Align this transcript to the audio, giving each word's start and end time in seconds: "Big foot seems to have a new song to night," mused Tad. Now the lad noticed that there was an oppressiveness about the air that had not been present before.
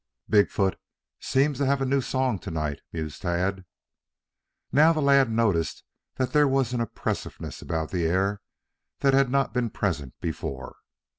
"Big 0.27 0.49
foot 0.49 0.79
seems 1.19 1.59
to 1.59 1.65
have 1.67 1.79
a 1.79 1.85
new 1.85 2.01
song 2.01 2.39
to 2.39 2.49
night," 2.49 2.81
mused 2.91 3.21
Tad. 3.21 3.65
Now 4.71 4.93
the 4.93 4.99
lad 4.99 5.29
noticed 5.29 5.83
that 6.15 6.33
there 6.33 6.47
was 6.47 6.73
an 6.73 6.81
oppressiveness 6.81 7.61
about 7.61 7.91
the 7.91 8.05
air 8.07 8.41
that 9.01 9.13
had 9.13 9.29
not 9.29 9.53
been 9.53 9.69
present 9.69 10.15
before. 10.19 10.77